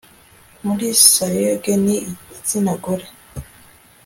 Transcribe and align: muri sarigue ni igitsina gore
muri 0.65 0.87
sarigue 1.11 1.73
ni 1.85 1.95
igitsina 2.11 2.71
gore 2.83 3.07